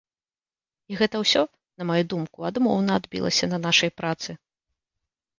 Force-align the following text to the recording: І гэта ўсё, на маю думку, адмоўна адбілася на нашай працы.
І 0.93 0.95
гэта 0.99 1.19
ўсё, 1.23 1.41
на 1.81 1.85
маю 1.89 1.97
думку, 2.13 2.45
адмоўна 2.49 2.91
адбілася 3.01 3.45
на 3.53 3.59
нашай 3.67 3.91
працы. 4.01 4.31